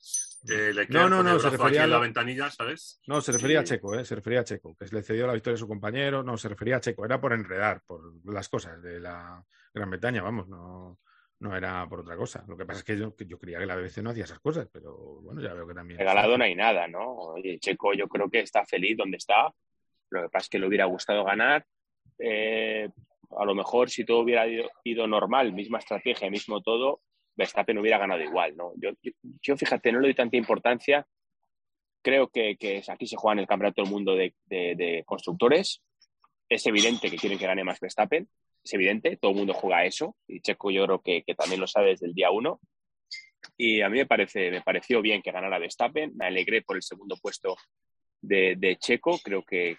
[0.49, 1.99] eh, le no, no, no, se refería a la...
[1.99, 2.99] ventanilla, ¿sabes?
[3.05, 4.03] No, se refería a Checo, ¿eh?
[4.03, 6.77] se refería a Checo, que le cedió la victoria a su compañero, no, se refería
[6.77, 10.97] a Checo, era por enredar, por las cosas de la Gran Bretaña, vamos, no,
[11.39, 12.43] no era por otra cosa.
[12.47, 14.67] Lo que pasa es que yo, yo creía que la BBC no hacía esas cosas,
[14.71, 15.99] pero bueno, ya veo que también.
[15.99, 17.11] Regalado no hay nada, ¿no?
[17.11, 19.53] Oye, Checo yo creo que está feliz donde está.
[20.09, 21.65] Lo que pasa es que le hubiera gustado ganar.
[22.17, 22.89] Eh,
[23.29, 24.45] a lo mejor si todo hubiera
[24.83, 27.01] ido, normal, misma estrategia, mismo todo,
[27.35, 28.73] Verstappen hubiera ganado igual, ¿no?
[28.77, 28.91] Yo,
[29.41, 31.05] yo, fíjate, no le doy tanta importancia.
[32.01, 35.83] Creo que, que aquí se juega en el campeonato del mundo de, de constructores.
[36.49, 38.27] Es evidente que quieren que gane más Verstappen
[38.67, 41.89] es evidente, todo el mundo juega eso y Checo yo creo que, también lo sabe
[41.89, 42.59] desde el día uno.
[43.55, 46.83] Y a mí me, parece, me pareció bien que ganara Verstappen, me alegré por el
[46.83, 47.55] segundo puesto
[48.21, 49.77] de, Checo, creo que,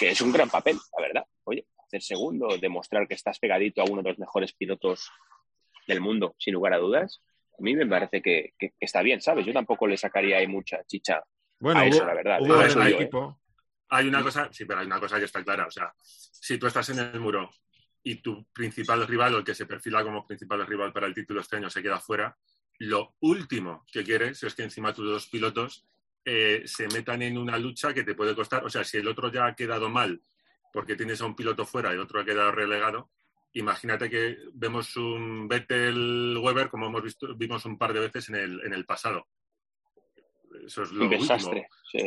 [0.00, 1.24] es un gran papel, la verdad.
[1.44, 5.10] Oye, hacer segundo, demostrar que estás pegadito a uno de los mejores pilotos
[5.88, 7.20] del mundo, sin lugar a dudas,
[7.58, 9.44] a mí me parece que, está bien, ¿sabes?
[9.44, 11.22] Yo tampoco le sacaría ahí mucha chicha
[11.58, 12.38] bueno, a eso, la verdad.
[12.40, 13.10] ¿eh?
[13.88, 15.66] Hay una cosa, sí, pero hay una cosa que está clara.
[15.66, 17.50] O sea, si tú estás en el muro
[18.04, 21.40] y tu principal rival, o el que se perfila como principal rival para el título
[21.40, 22.36] este año, se queda fuera,
[22.78, 25.86] lo último que quieres es que encima tus dos pilotos
[26.24, 28.64] eh, se metan en una lucha que te puede costar.
[28.64, 30.22] O sea, si el otro ya ha quedado mal
[30.72, 33.10] porque tienes a un piloto fuera y otro ha quedado relegado,
[33.52, 38.36] imagínate que vemos un Vettel Weber como hemos visto, vimos un par de veces en
[38.36, 39.26] el, en el pasado.
[40.64, 41.36] Eso es lo último.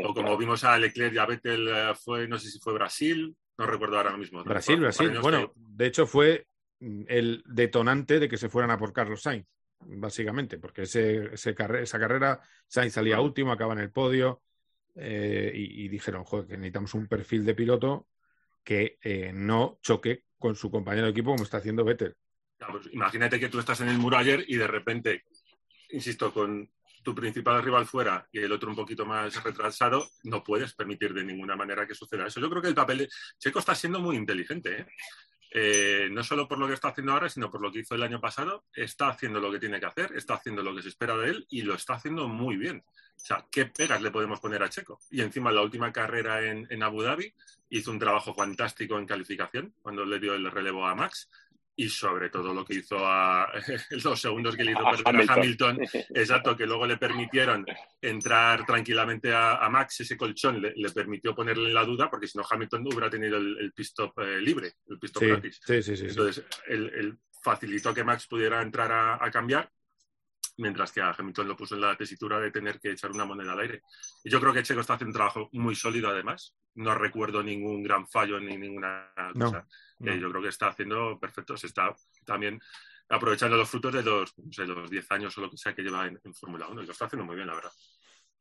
[0.06, 3.36] o como vimos a Leclerc y a Vettel eh, fue, no sé si fue Brasil,
[3.58, 4.44] no recuerdo ahora mismo.
[4.44, 5.12] Brasil, Brasil.
[5.22, 6.48] Bueno, de hecho fue
[6.80, 9.46] el detonante de que se fueran a por Carlos Sainz,
[9.80, 14.42] básicamente, porque ese, esa carrera Sainz salía último, acaba en el podio
[14.96, 18.08] eh, y, dijeron, joder, que necesitamos un perfil de piloto
[18.64, 22.16] que eh, no choque con su compañero de equipo como está haciendo Vettel.
[22.72, 25.24] Pues imagínate que tú estás en el muro ayer y de repente,
[25.90, 26.70] insisto, con
[27.04, 31.26] tu principal rival fuera y el otro un poquito más retrasado, no puedes permitir de
[31.26, 32.40] ninguna manera que suceda eso.
[32.40, 34.82] Yo creo que el papel de Checo está siendo muy inteligente.
[34.82, 34.86] ¿eh?
[35.56, 38.02] Eh, no solo por lo que está haciendo ahora, sino por lo que hizo el
[38.02, 41.16] año pasado, está haciendo lo que tiene que hacer, está haciendo lo que se espera
[41.16, 42.84] de él y lo está haciendo muy bien.
[42.88, 45.00] O sea, ¿qué pegas le podemos poner a Checo?
[45.12, 47.32] Y encima, la última carrera en, en Abu Dhabi
[47.70, 51.30] hizo un trabajo fantástico en calificación cuando le dio el relevo a Max
[51.76, 53.52] y sobre todo lo que hizo a
[54.04, 55.80] los segundos que le hizo perder a Hamilton,
[56.14, 57.66] exacto, que luego le permitieron
[58.02, 62.44] entrar tranquilamente a, Max, ese colchón le, permitió ponerle en la duda, porque si no
[62.50, 65.62] Hamilton hubiera tenido el, el pit stop eh, libre, el pit stop gratis.
[65.68, 69.70] Entonces, él, facilitó que Max pudiera entrar a, cambiar,
[70.58, 73.54] mientras que a Hamilton lo puso en la tesitura de tener que echar una moneda
[73.54, 73.82] al aire.
[74.24, 76.56] Y yo creo que Checo está haciendo un trabajo muy sólido, además.
[76.76, 79.66] No recuerdo ningún gran fallo ni ninguna cosa
[80.12, 81.58] yo creo que está haciendo perfecto.
[81.58, 82.60] Se está también
[83.10, 86.34] aprovechando los frutos de los, los 10 años o lo que sea que lleva en,
[86.34, 87.72] Fórmula 1 y lo está haciendo muy bien, la verdad.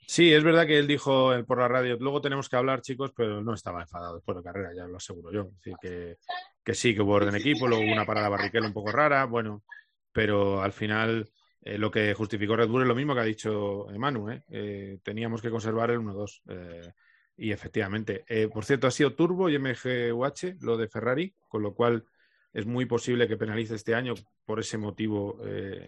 [0.07, 3.40] Sí, es verdad que él dijo por la radio, luego tenemos que hablar, chicos, pero
[3.42, 5.42] no estaba enfadado después de carrera, ya lo aseguro yo.
[5.42, 6.16] Es decir, que,
[6.64, 9.62] que sí, que hubo orden equipo, luego hubo una parada barriquela un poco rara, bueno,
[10.11, 11.31] pero al final
[11.64, 14.42] eh, lo que justificó Red Bull es lo mismo que ha dicho Emanu, ¿eh?
[14.48, 16.92] eh teníamos que conservar el 1-2.
[17.35, 22.05] Y efectivamente, por cierto, ha sido Turbo y MGUH lo de Ferrari, con lo cual
[22.53, 25.40] es muy posible que penalice este año por ese motivo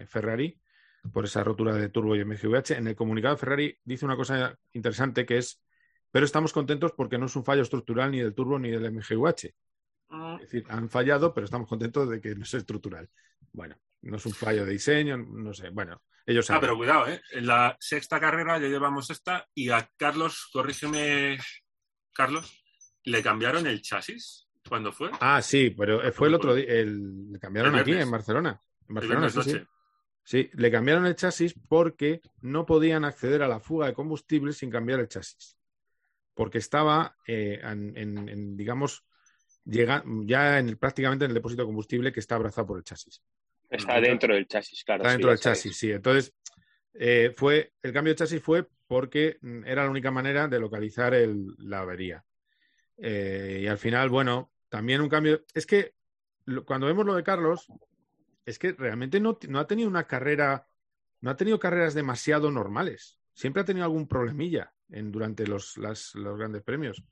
[0.07, 0.59] Ferrari,
[1.13, 2.73] por esa rotura de Turbo y MGUH.
[2.73, 5.61] En el comunicado de Ferrari dice una cosa interesante que es,
[6.11, 9.55] pero estamos contentos porque no es un fallo estructural ni del Turbo ni del MGUH.
[10.15, 10.37] Ah.
[10.41, 13.09] Es decir, han fallado, pero estamos contentos de que no es estructural.
[13.53, 15.71] Bueno, no es un fallo de diseño, no sé.
[15.71, 17.21] Bueno, ellos Ah, pero cuidado, ¿eh?
[17.33, 21.39] En la sexta carrera ya llevamos esta y a Carlos, corrígeme,
[22.13, 22.63] Carlos,
[23.05, 24.49] le cambiaron el chasis.
[24.67, 25.11] ¿Cuándo fue?
[25.21, 26.67] Ah, sí, pero fue el otro día.
[26.67, 28.59] Le cambiaron aquí, en Barcelona.
[28.89, 29.61] En Barcelona, sí,
[30.23, 30.51] sí.
[30.55, 35.01] le cambiaron el chasis porque no podían acceder a la fuga de combustible sin cambiar
[35.01, 35.59] el chasis.
[36.33, 39.05] Porque estaba eh, en, digamos,
[39.65, 43.23] llega, ya en prácticamente en el depósito de combustible que está abrazado por el chasis.
[43.71, 45.03] Está dentro del chasis, claro.
[45.03, 45.91] Está dentro del chasis, sí.
[45.91, 46.35] Entonces,
[46.95, 51.15] eh, fue, el cambio de chasis fue porque mm, era la única manera de localizar
[51.59, 52.25] la avería.
[52.97, 55.45] Eh, y al final, bueno, también un cambio.
[55.55, 55.95] Es que
[56.65, 57.67] cuando vemos lo de Carlos,
[58.45, 60.67] es que realmente no, ha tenido una carrera,
[61.21, 63.19] no ha tenido carreras demasiado normales.
[63.33, 67.03] Siempre ha tenido algún problemilla en, durante los, los grandes premios.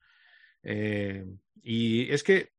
[0.63, 1.25] Eh,
[1.63, 2.51] y es que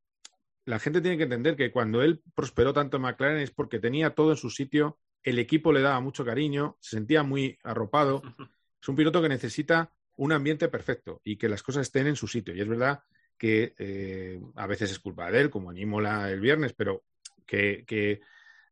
[0.65, 4.11] la gente tiene que entender que cuando él prosperó tanto en McLaren es porque tenía
[4.11, 8.21] todo en su sitio, el equipo le daba mucho cariño, se sentía muy arropado.
[8.81, 12.27] Es un piloto que necesita un ambiente perfecto y que las cosas estén en su
[12.27, 12.53] sitio.
[12.53, 12.99] Y es verdad
[13.37, 17.03] que eh, a veces es culpa de él, como en Imola el viernes, pero
[17.45, 17.85] que,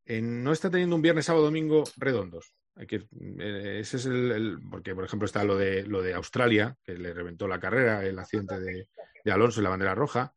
[0.06, 2.54] eh, no está teniendo un viernes, sábado, domingo redondos.
[2.89, 3.08] que,
[3.39, 7.13] eh, ese es el, porque por ejemplo está lo de lo de Australia que le
[7.13, 8.88] reventó la carrera el accidente de,
[9.23, 10.34] de Alonso y la bandera roja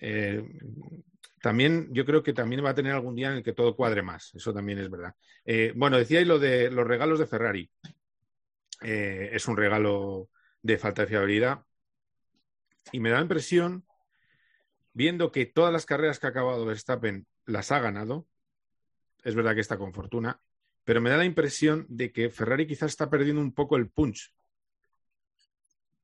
[0.00, 0.44] eh,
[1.40, 4.02] también yo creo que también va a tener algún día en el que todo cuadre
[4.02, 4.34] más.
[4.34, 5.14] Eso también es verdad.
[5.44, 7.70] Eh, bueno, decíais lo de los regalos de Ferrari.
[8.82, 10.30] Eh, es un regalo
[10.62, 11.64] de falta de fiabilidad.
[12.92, 13.84] Y me da la impresión,
[14.92, 18.26] viendo que todas las carreras que ha acabado Verstappen las ha ganado,
[19.22, 20.40] es verdad que está con fortuna,
[20.84, 24.32] pero me da la impresión de que Ferrari quizás está perdiendo un poco el punch.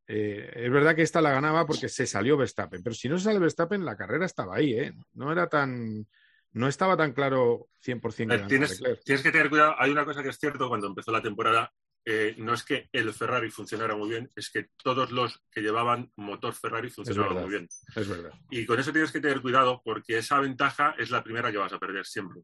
[0.07, 3.25] Eh, es verdad que esta la ganaba porque se salió Verstappen, pero si no se
[3.25, 4.95] sale Verstappen, la carrera estaba ahí, ¿eh?
[5.15, 6.07] No era tan.
[6.53, 9.75] No estaba tan claro 100% que eh, tienes, tienes que tener cuidado.
[9.79, 11.73] Hay una cosa que es cierto cuando empezó la temporada.
[12.07, 16.13] Eh, no es que el Ferrari funcionara muy bien, es que todos los que llevaban
[16.17, 17.69] motor Ferrari funcionaban muy bien.
[17.97, 18.31] Es verdad.
[18.51, 21.73] Y con eso tienes que tener cuidado porque esa ventaja es la primera que vas
[21.73, 22.43] a perder siempre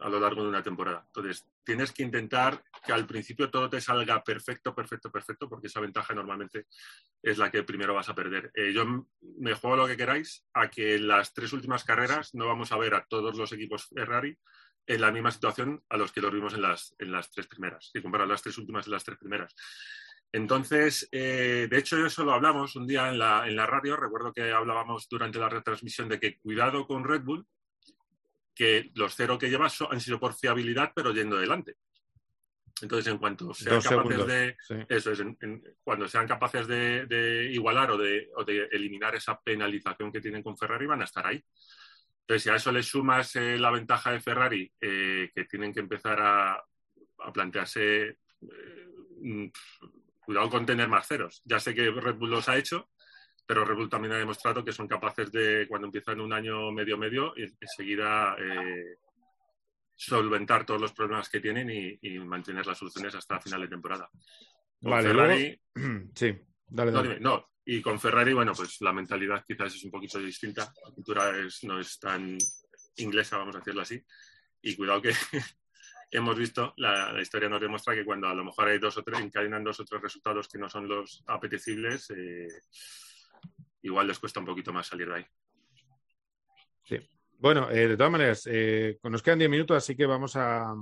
[0.00, 1.04] a lo largo de una temporada.
[1.06, 5.80] Entonces, tienes que intentar que al principio todo te salga perfecto, perfecto, perfecto, porque esa
[5.80, 6.66] ventaja normalmente
[7.22, 8.50] es la que primero vas a perder.
[8.54, 12.46] Eh, yo me juego lo que queráis a que en las tres últimas carreras no
[12.46, 14.36] vamos a ver a todos los equipos Ferrari
[14.86, 17.90] en la misma situación a los que los vimos en las, en las tres primeras,
[17.92, 19.54] si comparas las tres últimas y las tres primeras.
[20.32, 23.96] Entonces, eh, de hecho, eso lo hablamos un día en la, en la radio.
[23.96, 27.46] Recuerdo que hablábamos durante la retransmisión de que cuidado con Red Bull,
[28.58, 31.76] que los cero que llevas han sido por fiabilidad, pero yendo adelante.
[32.82, 34.56] Entonces, en cuanto sean capaces de.
[34.88, 35.22] Eso es,
[35.82, 38.28] cuando sean capaces de, igualar o de,
[38.72, 41.42] eliminar esa penalización que tienen con Ferrari, van a estar ahí.
[42.20, 45.80] Entonces, si a eso le sumas eh, la ventaja de Ferrari, eh, que tienen que
[45.80, 46.64] empezar a,
[47.32, 48.18] plantearse.
[48.42, 48.86] Eh,
[49.22, 49.46] mm,
[50.20, 51.42] cuidado con tener más ceros.
[51.44, 52.90] Ya sé que Red Bull los ha hecho,
[53.48, 57.32] pero Red Bull también ha demostrado que son capaces de, cuando empiezan un año medio-medio,
[57.34, 58.98] enseguida eh,
[59.96, 64.10] solventar todos los problemas que tienen y, mantener las soluciones hasta final de temporada.
[64.82, 65.60] vale, Ferrari,
[66.14, 67.20] sí, dale, dale.
[67.20, 70.70] No, y con Ferrari, bueno, pues la mentalidad quizás es un poquito distinta.
[70.84, 71.32] La cultura
[71.62, 72.36] no es tan
[72.96, 73.98] inglesa, vamos a decirlo así.
[74.60, 75.12] Y cuidado que
[76.10, 79.20] hemos visto, la, historia nos demuestra que cuando a lo mejor hay dos o tres,
[79.20, 82.46] encadenan dos o tres resultados que no son los apetecibles, eh,
[83.88, 85.26] igual les cuesta un poquito más salir de ahí.
[86.84, 86.98] Sí.
[87.38, 90.74] Bueno, eh, de todas maneras, eh, nos quedan 10 minutos, así que vamos a,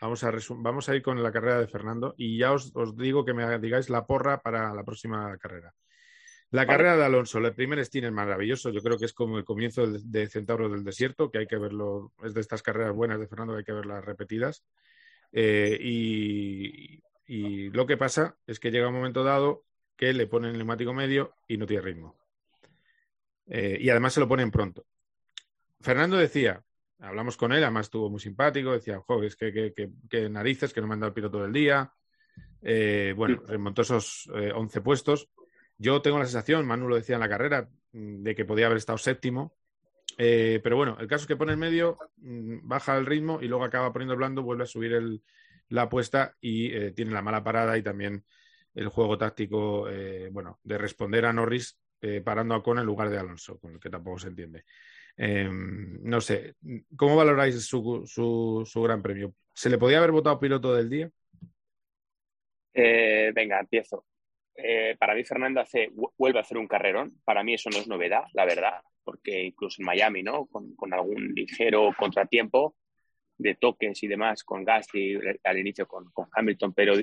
[0.00, 3.32] vamos, a vamos a ir con la carrera de Fernando y ya os, digo que
[3.32, 5.72] me digáis la porra para la próxima carrera.
[6.50, 8.70] La carrera de Alonso, el primer stint es maravilloso.
[8.70, 12.12] Yo creo que es como el comienzo de, Centauro del Desierto, que hay que verlo,
[12.22, 14.64] es de estas carreras buenas de Fernando que hay que verlas repetidas.
[15.32, 19.64] Eh, y, y, lo que pasa es que llega un momento dado
[19.96, 22.16] que le ponen el neumático medio y no tiene ritmo.
[23.46, 24.86] Eh, y además se lo ponen pronto.
[25.80, 26.62] Fernando decía,
[26.98, 30.94] hablamos con él, además estuvo muy simpático, decía, joder, es que, narices, que no me
[30.94, 31.92] han dado el piloto del día.
[32.62, 35.28] Eh, bueno, remontó esos 11 eh, puestos.
[35.76, 38.78] Yo tengo la sensación, Manu lo decía en la carrera, mm, de que podía haber
[38.78, 39.54] estado séptimo.
[40.16, 43.64] pero bueno, el caso es que pone el medio, mm, baja el ritmo y luego
[43.64, 45.20] acaba poniendo el blando, vuelve a subir
[45.68, 48.24] la apuesta y tiene la mala parada y también
[48.74, 53.08] el juego táctico, eh, bueno, de responder a Norris eh, parando a Con en lugar
[53.08, 54.64] de Alonso, con el que tampoco se entiende.
[55.16, 56.54] Em, no sé,
[56.96, 59.32] ¿cómo valoráis su, su, gran premio?
[59.52, 61.10] ¿Se le podía haber votado piloto del día?
[62.72, 64.04] Eh, venga, empiezo.
[64.98, 67.20] para mí, Fernando hace, vuelve a hacer un carrerón.
[67.24, 70.46] Para mí eso no es novedad, la verdad, porque incluso en Miami, ¿no?
[70.46, 72.74] Con, con algún ligero contratiempo,
[73.44, 76.94] de toques y demás con Gasly al inicio con, Hamilton, pero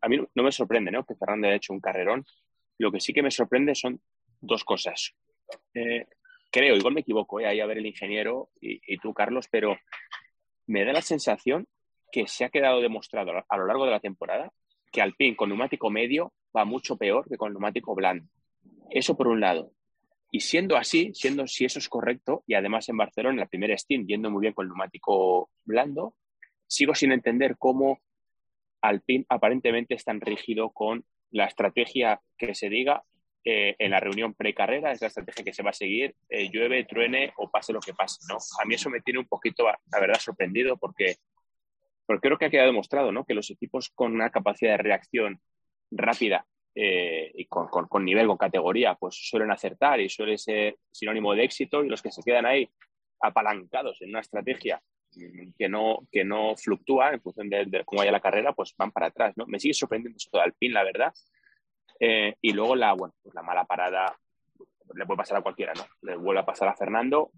[0.00, 1.04] a mí no, me sorprende ¿no?
[1.04, 2.24] que Fernando haya hecho un carrerón.
[2.78, 4.00] Lo que sí que me sorprende son
[4.40, 5.12] dos cosas.
[5.74, 6.06] Eh,
[6.52, 7.46] creo, igual me equivoco, ¿eh?
[7.46, 9.76] ahí a ver el ingeniero y, tú, Carlos, pero
[10.68, 11.66] me da la sensación
[12.12, 14.52] que se ha quedado demostrado a lo largo de la temporada
[14.92, 18.30] que Alpine con neumático medio va mucho peor que con neumático blando.
[18.88, 19.72] Eso por un lado.
[20.30, 23.76] Y siendo así, siendo si eso es correcto, y además en Barcelona, en la primera
[23.76, 26.14] Steam, yendo muy bien con el neumático blando,
[26.66, 28.00] sigo sin entender cómo
[28.82, 33.02] Alpine aparentemente es tan rígido con la estrategia que se diga
[33.44, 36.84] eh, en la reunión precarrera, es la estrategia que se va a seguir, eh, llueve,
[36.84, 38.18] truene o pase lo que pase.
[38.28, 38.36] ¿no?
[38.60, 41.16] A mí eso me tiene un poquito, la verdad, sorprendido porque,
[42.04, 43.24] porque creo que ha quedado demostrado ¿no?
[43.24, 45.40] que los equipos con una capacidad de reacción
[45.90, 46.46] rápida
[46.80, 51.42] eh, y con, con, nivel, con categoría, pues suelen acertar y suele ser sinónimo de
[51.42, 52.70] éxito y los que se quedan ahí
[53.20, 54.80] apalancados en una estrategia
[55.58, 59.06] que no, que no fluctúa en función de, cómo vaya la carrera, pues van para
[59.06, 59.44] atrás, ¿no?
[59.46, 61.12] Me sigue sorprendiendo eso al fin, la verdad.
[61.98, 64.16] Eh, y luego la, bueno, pues la mala parada
[64.94, 65.84] le puede pasar a cualquiera, ¿no?
[66.02, 67.32] Le vuelve a pasar a Fernando,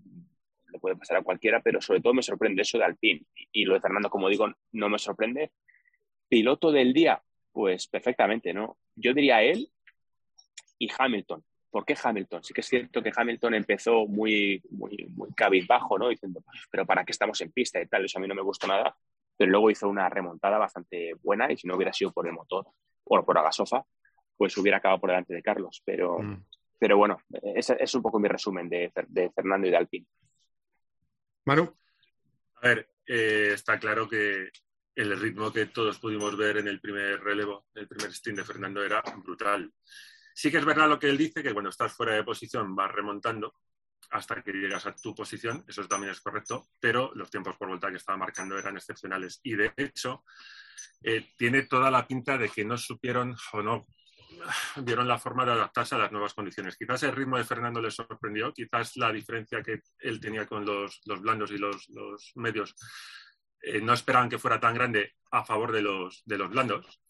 [0.71, 3.23] le puede pasar a cualquiera, pero sobre todo me sorprende eso de Alpine.
[3.53, 5.53] Y lo de Fernando, como digo, no me sorprende.
[6.29, 7.23] Piloto del día,
[7.53, 8.77] pues perfectamente, ¿no?
[9.01, 9.71] Yo diría él
[10.79, 11.45] y Hamilton.
[11.71, 12.43] ¿por qué Hamilton?
[12.43, 16.09] Sí que es cierto que Hamilton empezó muy, muy, muy cabizbajo, ¿no?
[16.09, 18.05] Diciendo, pero ¿para qué estamos en pista y tal?
[18.05, 18.97] Eso a mí no me gustó nada.
[19.37, 22.67] Pero luego hizo una remontada bastante buena y si no hubiera sido por el motor,
[23.05, 23.85] o por Agasofa,
[24.37, 25.83] pues hubiera acabado por delante de Carlos.
[25.85, 26.45] Pero, mm.
[26.79, 27.19] pero bueno,
[27.55, 30.07] ese es un poco mi resumen de, de Fernando y de Alpine.
[31.47, 31.75] Manu.
[32.63, 34.51] A ver, eh, está claro que
[34.95, 38.83] el ritmo que todos pudimos ver en el primer relevo, el primer stint de Fernando
[38.83, 39.73] era brutal.
[40.35, 42.91] Sí que es verdad lo que él dice, que cuando estás fuera de posición vas
[42.91, 43.55] remontando
[44.11, 47.91] hasta que llegas a tu posición, eso también es correcto, pero los tiempos por vuelta
[47.91, 49.41] que estaba marcando eran excepcionales.
[49.45, 50.25] Y de hecho,
[51.03, 53.87] eh, tiene toda la pinta de que no supieron o no
[54.85, 56.77] vieron la forma de adaptarse a las nuevas condiciones.
[56.77, 61.01] Quizás el ritmo de Fernando les sorprendió, quizás la diferencia que él tenía con los,
[61.05, 61.89] blandos y los,
[62.35, 62.75] medios
[63.63, 67.01] eh, no esperaban que fuera tan grande a favor de los, de los blandos,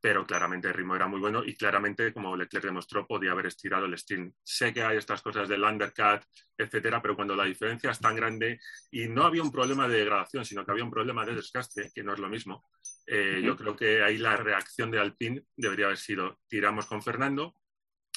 [0.00, 3.84] pero claramente el ritmo era muy bueno y claramente, como Leclerc demostró, podía haber estirado
[3.84, 4.32] el steam.
[4.42, 6.22] Sé que hay estas cosas del undercut,
[6.56, 10.44] etcétera, pero cuando la diferencia es tan grande y no había un problema de degradación,
[10.44, 12.64] sino que había un problema de desgaste, que no es lo mismo,
[13.06, 17.56] eh, yo creo que ahí la reacción de Alpine debería haber sido tiramos con Fernando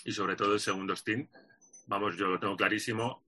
[0.06, 1.32] y sobre todo el segundo stint.
[1.88, 3.26] Vamos, yo lo tengo clarísimo.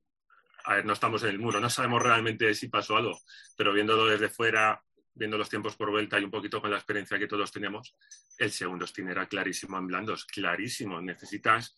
[0.68, 3.20] A ver, no estamos en el muro, no sabemos realmente si pasó algo,
[3.56, 4.82] pero viéndolo desde fuera,
[5.14, 7.96] viendo los tiempos por vuelta y un poquito con la experiencia que todos tenemos,
[8.38, 11.00] el segundo stint era clarísimo en blandos, clarísimo.
[11.02, 11.76] Necesitas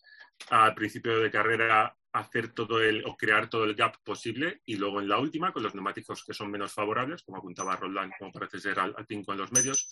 [0.50, 5.00] al principio de carrera hacer todo el o crear todo el gap posible y luego
[5.00, 8.58] en la última con los neumáticos que son menos favorables, como apuntaba Roland, como parece
[8.58, 9.88] ser al, al con los medios,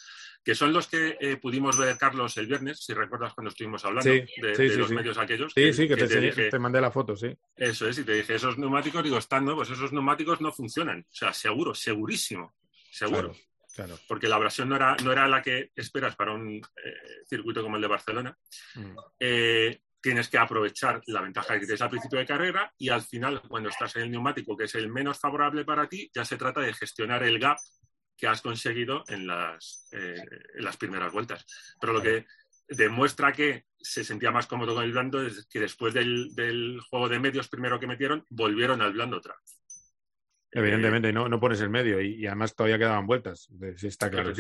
[0.46, 4.08] que son los que eh, pudimos ver, Carlos, el viernes, si recuerdas cuando estuvimos hablando
[4.08, 5.52] de, los medios aquellos.
[5.52, 7.36] Sí, sí, que, te, mandé la foto, sí.
[7.56, 11.00] Eso es, y te dije, esos neumáticos, digo, están nuevos, esos neumáticos no funcionan.
[11.00, 12.54] O sea, seguro, segurísimo,
[12.92, 13.34] seguro.
[13.74, 13.98] Claro.
[14.06, 17.74] Porque la abrasión no era, no era la que esperas para un eh, circuito como
[17.74, 18.38] el de Barcelona.
[18.76, 18.96] Mm.
[19.18, 23.42] Eh, tienes que aprovechar la ventaja que tienes al principio de carrera y al final,
[23.48, 26.60] cuando estás en el neumático, que es el menos favorable para ti, ya se trata
[26.60, 27.58] de gestionar el gap
[28.16, 30.24] que has conseguido en las, eh,
[30.54, 31.44] las primeras vueltas.
[31.80, 32.26] Pero lo que
[32.68, 37.20] demuestra que se sentía más cómodo con el blando es que después del, juego de
[37.20, 39.60] medios primero que metieron, volvieron al blando otra vez.
[40.50, 43.48] Evidentemente, no, no pones el medio y, además todavía quedaban vueltas.
[43.82, 44.32] está claro.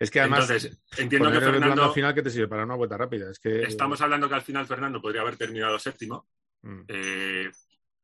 [0.00, 0.48] Es que además,
[0.96, 1.84] entiendo que Fernando.
[1.84, 2.46] al final, ¿qué te sirve?
[2.46, 3.30] Para una vuelta rápida.
[3.30, 3.62] Es que...
[3.62, 6.28] Estamos hablando que al final Fernando podría haber terminado séptimo.
[6.62, 6.82] Mm.
[6.86, 7.50] Eh,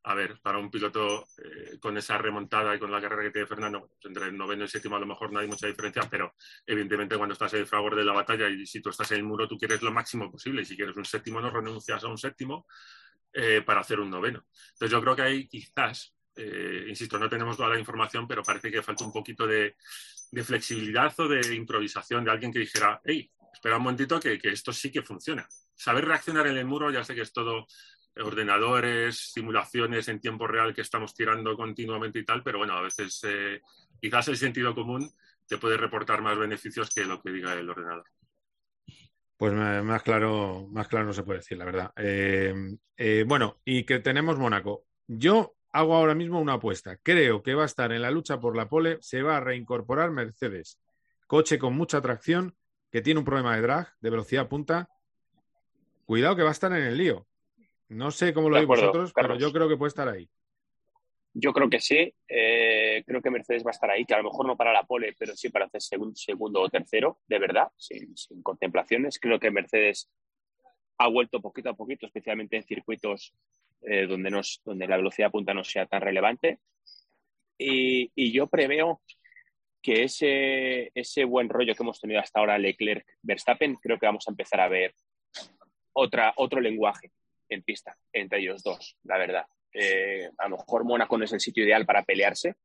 [0.07, 3.47] a ver, para un piloto eh, con esa remontada y con la carrera que tiene
[3.47, 6.03] Fernando, pues entre el noveno y el séptimo a lo mejor no hay mucha diferencia,
[6.09, 6.33] pero
[6.65, 9.23] evidentemente cuando estás en el favor de la batalla y si tú estás en el
[9.23, 10.61] muro, tú quieres lo máximo posible.
[10.61, 12.67] Y si quieres un séptimo, no renuncias a un séptimo
[13.33, 14.45] eh, para hacer un noveno.
[14.73, 16.15] Entonces yo creo que ahí quizás,
[16.87, 19.75] insisto, no tenemos toda la información, pero parece que falta un poquito de
[20.43, 24.91] flexibilidad o de improvisación de alguien que dijera, hey, espera un momentito que, esto sí
[24.91, 25.47] que funciona.
[25.73, 27.65] Saber reaccionar en el muro, ya sé que es todo
[28.17, 33.19] ordenadores, simulaciones en tiempo real que estamos tirando continuamente y tal, pero bueno, a veces
[33.23, 33.61] eh,
[34.01, 35.11] quizás el sentido común
[35.47, 38.05] te puede reportar más beneficios que lo que diga el ordenador.
[39.37, 41.91] Pues más claro, más claro no se puede decir, la verdad.
[41.97, 42.53] Eh,
[42.95, 44.85] eh, bueno, y que tenemos Mónaco.
[45.07, 46.97] Yo hago ahora mismo una apuesta.
[47.03, 50.09] Creo que va a estar en la lucha por la pole, se va a reincorporar
[50.11, 50.79] Mercedes.
[51.27, 52.55] Coche con mucha tracción,
[52.89, 54.89] que tiene un problema de drag, de velocidad punta.
[56.05, 57.27] Cuidado que va a estar en el lío.
[57.89, 60.27] No sé cómo lo veis vosotros, pero yo creo que puede estar ahí.
[61.33, 62.13] Yo creo que sí.
[62.27, 64.83] Eh, creo que Mercedes va a estar ahí, que a lo mejor no para la
[64.83, 69.19] pole, pero sí para hacer segundo o tercero, de verdad, sin, sin contemplaciones.
[69.19, 70.09] Creo que Mercedes
[70.97, 73.33] ha vuelto poquito a poquito, especialmente en circuitos
[73.81, 76.59] eh, donde, nos, donde la velocidad punta no sea tan relevante.
[77.57, 79.01] Y, yo preveo
[79.81, 84.31] que ese, ese buen rollo que hemos tenido hasta ahora Leclerc-Verstappen, creo que vamos a
[84.31, 84.95] empezar a ver
[85.93, 87.11] otra, otro lenguaje
[87.49, 89.45] en pista entre ellos dos, la verdad.
[89.73, 92.55] Eh, a lo mejor Mónaco no es el sitio ideal para pelearse,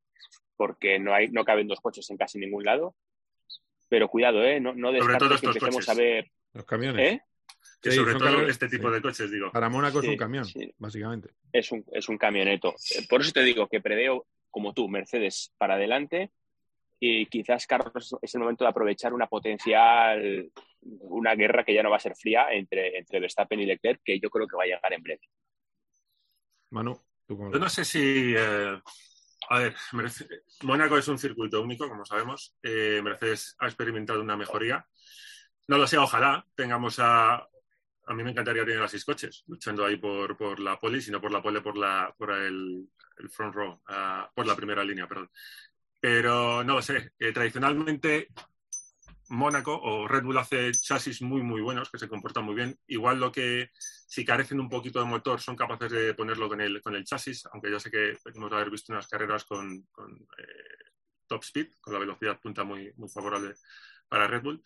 [0.56, 2.94] porque no, hay, no caben dos coches en casi ningún lado.
[3.88, 4.60] Pero cuidado, ¿eh?
[4.60, 6.30] no, no descartes que empecemos a ver.
[6.52, 7.12] Los camiones.
[7.12, 7.22] ¿Eh?
[7.82, 9.50] Que sobre todo este tipo de coches, digo.
[9.50, 10.46] Para Mónaco es un camión,
[10.78, 11.30] básicamente.
[11.52, 12.74] Es un, es un camioneto.
[13.08, 16.30] Por eso te digo que preveo, como tú, Mercedes para adelante
[17.00, 20.50] y quizás Carlos es el momento de aprovechar una potencial,
[20.82, 24.20] una guerra que ya no va a ser fría entre, entre Verstappen y Leclerc, que
[24.20, 25.22] yo creo que va a llegar en breve.
[26.70, 28.34] Manu, ¿tú Yo no sé si...
[28.36, 28.80] Eh,
[29.48, 29.74] a ver,
[30.62, 32.54] Mónaco es un circuito único, como sabemos.
[32.62, 34.86] Eh, Mercedes ha experimentado una mejoría.
[35.66, 37.48] No lo sé, ojalá tengamos a,
[38.10, 41.20] a mí me encantaría tener a seis coches luchando ahí por, por la pole, sino
[41.20, 42.88] por la pole por, la, por el,
[43.28, 45.30] front row, ah, por la primera línea, perdón.
[46.00, 48.28] Pero no lo sé, eh, tradicionalmente
[49.30, 52.78] Mónaco o Red Bull hace chasis muy, muy buenos que se comportan muy bien.
[52.88, 56.82] Igual lo que, si carecen un poquito de motor, son capaces de ponerlo con el,
[56.82, 60.90] con el chasis, aunque ya sé que hemos haber visto unas carreras con, eh,
[61.28, 63.54] top speed, con la velocidad punta muy, muy favorable
[64.08, 64.62] para Red Bull.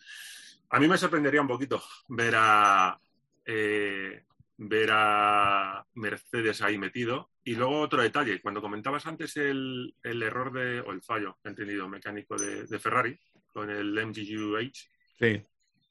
[0.71, 2.99] A mí me sorprendería un poquito ver a,
[3.45, 4.24] eh,
[4.57, 7.31] ver a Mercedes ahí metido.
[7.43, 12.35] Y luego otro detalle, cuando comentabas antes el, error de, o el fallo, entendido, mecánico
[12.35, 13.19] de, Ferrari
[13.51, 14.89] con el MGUH,
[15.19, 15.45] sí.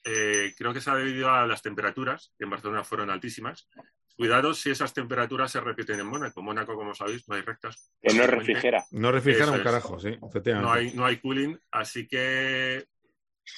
[0.07, 3.69] Eh, creo que se ha debido a las temperaturas, que en Barcelona fueron altísimas.
[4.17, 6.43] Cuidado si esas temperaturas se repiten en Mónaco.
[6.43, 7.91] Mónaco, como sabéis, no hay rectas.
[8.03, 8.85] Que no refrigera.
[8.93, 12.87] No refrigera un carajo, sí, No hay, no hay cooling, así que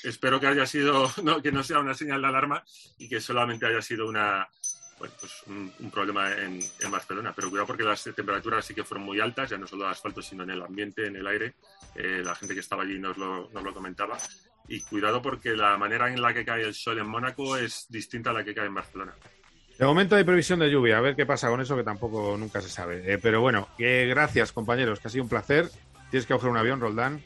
[0.04, 2.64] espero que haya sido, no, que no sea una señal de alarma
[2.96, 4.48] y que solamente haya sido una,
[4.98, 7.32] pues un, problema en, Barcelona.
[7.34, 9.92] Pero cuidado porque las temperaturas sí que fueron muy altas, ya no solo en el
[9.92, 11.54] asfalto, sino en el ambiente, en el aire.
[11.94, 14.16] Eh, la gente que estaba allí nos lo, nos lo comentaba.
[14.68, 18.30] Y cuidado porque la manera en la que cae el sol en Mónaco es distinta
[18.30, 19.14] a la que cae en Barcelona.
[19.78, 22.62] De momento hay previsión de lluvia, a ver qué pasa con eso, que tampoco nunca
[22.62, 23.12] se sabe.
[23.12, 25.68] Eh, pero bueno, gracias compañeros, que ha sido un placer.
[26.10, 27.22] Tienes que coger un avión, Roldán.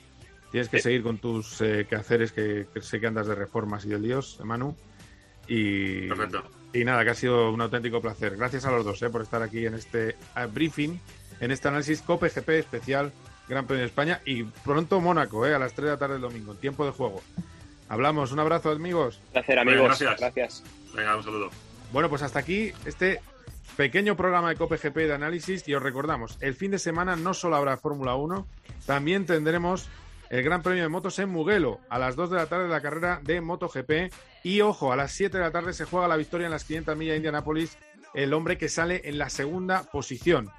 [0.50, 4.00] Tienes que seguir con tus eh, quehaceres, que, sé que andas de reformas y de
[4.00, 4.76] líos, Manu.
[5.46, 6.08] Y,
[6.72, 8.36] y nada, que ha sido un auténtico placer.
[8.36, 10.98] Gracias a los dos eh, por estar aquí en este eh, briefing,
[11.40, 13.12] en este análisis COPE GP especial
[13.48, 16.22] Gran Premio de España y pronto Mónaco, eh, a las 3 de la tarde del
[16.22, 17.20] domingo, tiempo de juego.
[17.88, 19.20] Hablamos, un abrazo amigos.
[19.32, 20.20] Placer amigos, gracias.
[20.20, 20.64] gracias.
[20.94, 21.50] Venga, un saludo.
[21.92, 23.20] Bueno, pues hasta aquí este
[23.76, 27.34] pequeño programa de COPE GP de análisis y os recordamos, el fin de semana no
[27.34, 28.46] solo habrá Fórmula 1,
[28.86, 29.88] también tendremos
[30.30, 31.80] el Gran Premio de Motos en Mugello.
[31.90, 34.12] A las 2 de la tarde la carrera de MotoGP.
[34.44, 36.96] Y ojo, a las 7 de la tarde se juega la victoria en las 500
[36.96, 37.76] millas de Indianápolis.
[38.14, 40.50] El hombre que sale en la segunda posición.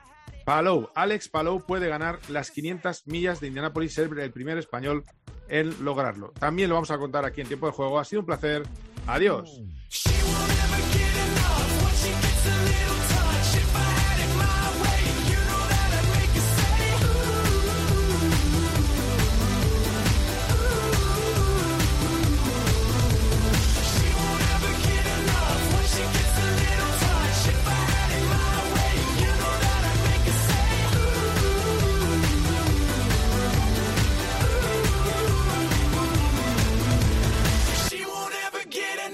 [0.45, 5.03] Palou, Alex Palou puede ganar las 500 millas de Indianápolis, ser el primer español
[5.47, 6.31] en lograrlo.
[6.39, 7.99] También lo vamos a contar aquí en tiempo de juego.
[7.99, 8.63] Ha sido un placer.
[9.07, 9.61] Adiós.